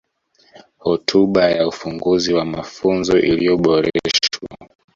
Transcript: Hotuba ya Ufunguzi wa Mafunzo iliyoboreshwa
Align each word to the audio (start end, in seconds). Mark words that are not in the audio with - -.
Hotuba 0.77 1.49
ya 1.49 1.67
Ufunguzi 1.67 2.33
wa 2.33 2.45
Mafunzo 2.45 3.19
iliyoboreshwa 3.19 4.47